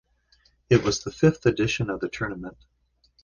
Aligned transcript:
It 0.67 0.83
was 0.83 1.03
the 1.03 1.11
fifth 1.11 1.45
edition 1.45 1.91
of 1.91 1.99
the 1.99 2.09
tournament. 2.09 2.57